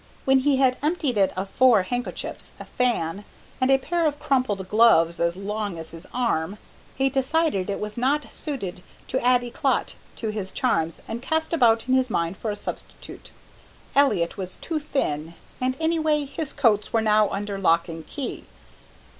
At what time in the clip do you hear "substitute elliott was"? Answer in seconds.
12.55-14.55